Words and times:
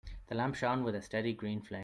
The 0.29 0.35
lamp 0.35 0.55
shone 0.55 0.83
with 0.83 0.95
a 0.95 1.01
steady 1.03 1.31
green 1.31 1.61
flame. 1.61 1.79